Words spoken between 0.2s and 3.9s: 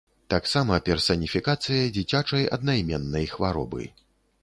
Таксама персаніфікацыя дзіцячай аднаіменнай хваробы.